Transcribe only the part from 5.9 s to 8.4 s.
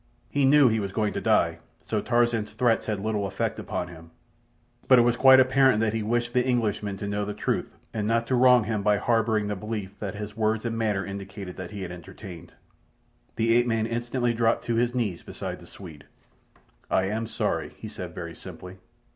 he wished the Englishman to know the truth and not to